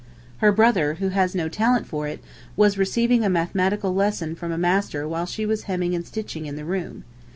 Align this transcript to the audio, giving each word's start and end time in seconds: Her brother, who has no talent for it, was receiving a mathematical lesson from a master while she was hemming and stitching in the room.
Her 0.37 0.51
brother, 0.51 0.95
who 0.95 1.09
has 1.09 1.35
no 1.35 1.47
talent 1.47 1.85
for 1.85 2.07
it, 2.07 2.23
was 2.57 2.75
receiving 2.75 3.23
a 3.23 3.29
mathematical 3.29 3.93
lesson 3.93 4.33
from 4.33 4.51
a 4.51 4.57
master 4.57 5.07
while 5.07 5.27
she 5.27 5.45
was 5.45 5.65
hemming 5.65 5.93
and 5.93 6.03
stitching 6.03 6.47
in 6.47 6.55
the 6.55 6.65
room. 6.65 7.03